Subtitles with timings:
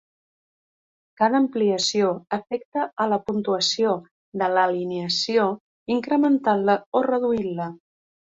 [1.21, 2.07] Cada ampliació
[2.37, 3.93] afecta a la puntuació
[4.43, 5.45] de l'alineació
[5.99, 7.69] incrementant-la o reduint-la.